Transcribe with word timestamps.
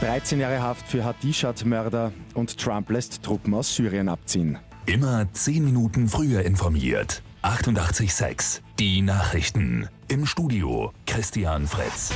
13 0.00 0.38
Jahre 0.38 0.62
Haft 0.62 0.86
für 0.86 1.04
Hadishat-Mörder 1.04 2.12
und 2.34 2.56
Trump 2.56 2.88
lässt 2.90 3.22
Truppen 3.22 3.52
aus 3.54 3.74
Syrien 3.74 4.08
abziehen. 4.08 4.58
Immer 4.86 5.26
10 5.32 5.64
Minuten 5.64 6.08
früher 6.08 6.42
informiert. 6.42 7.22
88.6 7.42 8.60
Die 8.78 9.02
Nachrichten. 9.02 9.88
Im 10.06 10.24
Studio 10.24 10.92
Christian 11.06 11.66
Fritz. 11.66 12.12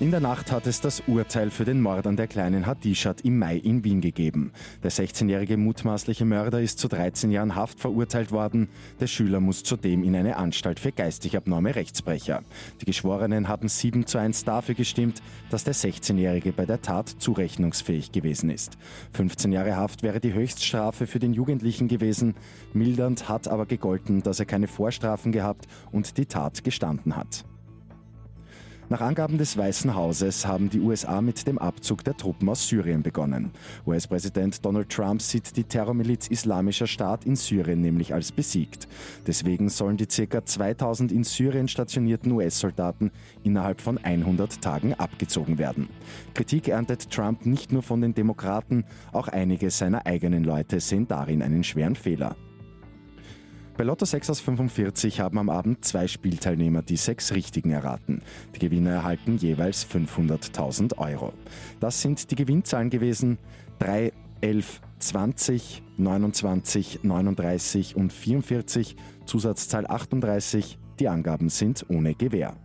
In 0.00 0.10
der 0.10 0.20
Nacht 0.20 0.50
hat 0.50 0.66
es 0.66 0.80
das 0.80 1.02
Urteil 1.06 1.50
für 1.50 1.66
den 1.66 1.82
Mord 1.82 2.06
an 2.06 2.16
der 2.16 2.26
kleinen 2.26 2.64
Hadishat 2.64 3.20
im 3.20 3.38
Mai 3.38 3.56
in 3.56 3.84
Wien 3.84 4.00
gegeben. 4.00 4.50
Der 4.82 4.90
16-jährige 4.90 5.58
mutmaßliche 5.58 6.24
Mörder 6.24 6.62
ist 6.62 6.78
zu 6.78 6.88
13 6.88 7.30
Jahren 7.30 7.54
Haft 7.54 7.80
verurteilt 7.80 8.32
worden. 8.32 8.70
Der 8.98 9.08
Schüler 9.08 9.40
muss 9.40 9.62
zudem 9.62 10.02
in 10.02 10.16
eine 10.16 10.38
Anstalt 10.38 10.80
für 10.80 10.90
geistig 10.90 11.36
abnorme 11.36 11.74
Rechtsbrecher. 11.74 12.42
Die 12.80 12.86
Geschworenen 12.86 13.46
haben 13.46 13.68
7 13.68 14.06
zu 14.06 14.16
1 14.16 14.46
dafür 14.46 14.74
gestimmt, 14.74 15.20
dass 15.50 15.64
der 15.64 15.74
16-jährige 15.74 16.52
bei 16.52 16.64
der 16.64 16.80
Tat 16.80 17.10
zurechnungsfähig 17.10 18.10
gewesen 18.10 18.48
ist. 18.48 18.78
15 19.12 19.52
Jahre 19.52 19.76
Haft 19.76 20.02
wäre 20.02 20.18
die 20.18 20.32
Höchststrafe 20.32 21.06
für 21.06 21.18
den 21.18 21.34
Jugendlichen 21.34 21.88
gewesen. 21.88 22.36
Mildernd 22.72 23.28
hat 23.28 23.48
aber 23.48 23.66
gegolten, 23.66 24.22
dass 24.22 24.40
er 24.40 24.46
keine 24.46 24.66
Vorstrafen 24.66 25.30
gehabt 25.30 25.66
und 25.92 26.16
die 26.16 26.24
Tat 26.24 26.64
gestanden 26.64 27.16
hat. 27.16 27.44
Nach 28.92 29.02
Angaben 29.02 29.38
des 29.38 29.56
Weißen 29.56 29.94
Hauses 29.94 30.48
haben 30.48 30.68
die 30.68 30.80
USA 30.80 31.20
mit 31.20 31.46
dem 31.46 31.58
Abzug 31.58 32.02
der 32.02 32.16
Truppen 32.16 32.48
aus 32.48 32.66
Syrien 32.66 33.04
begonnen. 33.04 33.52
US-Präsident 33.86 34.64
Donald 34.64 34.88
Trump 34.88 35.22
sieht 35.22 35.56
die 35.56 35.62
Terrormiliz 35.62 36.26
Islamischer 36.26 36.88
Staat 36.88 37.24
in 37.24 37.36
Syrien 37.36 37.82
nämlich 37.82 38.12
als 38.12 38.32
besiegt. 38.32 38.88
Deswegen 39.28 39.68
sollen 39.68 39.96
die 39.96 40.06
ca. 40.06 40.44
2000 40.44 41.12
in 41.12 41.22
Syrien 41.22 41.68
stationierten 41.68 42.32
US-Soldaten 42.32 43.12
innerhalb 43.44 43.80
von 43.80 43.96
100 43.96 44.60
Tagen 44.60 44.94
abgezogen 44.94 45.58
werden. 45.58 45.88
Kritik 46.34 46.66
erntet 46.66 47.12
Trump 47.12 47.46
nicht 47.46 47.70
nur 47.70 47.84
von 47.84 48.00
den 48.00 48.14
Demokraten, 48.14 48.84
auch 49.12 49.28
einige 49.28 49.70
seiner 49.70 50.04
eigenen 50.04 50.42
Leute 50.42 50.80
sehen 50.80 51.06
darin 51.06 51.42
einen 51.42 51.62
schweren 51.62 51.94
Fehler. 51.94 52.34
Bei 53.80 53.86
Lotto 53.86 54.04
6 54.04 54.28
aus 54.28 54.40
45 54.40 55.20
haben 55.20 55.38
am 55.38 55.48
Abend 55.48 55.86
zwei 55.86 56.06
Spielteilnehmer 56.06 56.82
die 56.82 56.98
sechs 56.98 57.32
Richtigen 57.32 57.70
erraten. 57.70 58.20
Die 58.54 58.58
Gewinner 58.58 58.90
erhalten 58.90 59.38
jeweils 59.38 59.86
500.000 59.86 60.98
Euro. 60.98 61.32
Das 61.80 62.02
sind 62.02 62.30
die 62.30 62.34
Gewinnzahlen 62.34 62.90
gewesen 62.90 63.38
3, 63.78 64.12
11, 64.42 64.82
20, 64.98 65.82
29, 65.96 67.04
39 67.04 67.96
und 67.96 68.12
44, 68.12 68.96
Zusatzzahl 69.24 69.86
38. 69.86 70.78
Die 70.98 71.08
Angaben 71.08 71.48
sind 71.48 71.86
ohne 71.88 72.14
Gewähr. 72.14 72.58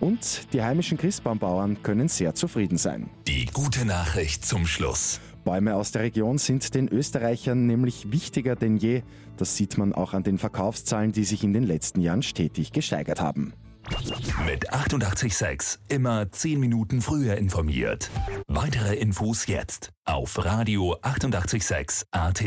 Und 0.00 0.50
die 0.54 0.62
heimischen 0.62 0.96
Christbaumbauern 0.96 1.82
können 1.82 2.08
sehr 2.08 2.34
zufrieden 2.34 2.78
sein. 2.78 3.10
Die 3.28 3.44
gute 3.44 3.84
Nachricht 3.84 4.46
zum 4.46 4.66
Schluss. 4.66 5.20
Bäume 5.44 5.74
aus 5.76 5.92
der 5.92 6.02
Region 6.02 6.38
sind 6.38 6.74
den 6.74 6.88
Österreichern 6.88 7.66
nämlich 7.66 8.12
wichtiger 8.12 8.56
denn 8.56 8.76
je. 8.76 9.02
Das 9.36 9.56
sieht 9.56 9.78
man 9.78 9.94
auch 9.94 10.12
an 10.12 10.22
den 10.22 10.38
Verkaufszahlen, 10.38 11.12
die 11.12 11.24
sich 11.24 11.44
in 11.44 11.52
den 11.52 11.64
letzten 11.64 12.00
Jahren 12.00 12.22
stetig 12.22 12.72
gesteigert 12.72 13.20
haben. 13.20 13.54
Mit 14.46 14.72
886 14.72 15.80
immer 15.88 16.30
10 16.30 16.60
Minuten 16.60 17.00
früher 17.00 17.36
informiert. 17.36 18.10
Weitere 18.46 18.94
Infos 18.94 19.46
jetzt 19.46 19.90
auf 20.04 20.44
Radio 20.44 20.96
886 21.02 22.06
AT. 22.10 22.44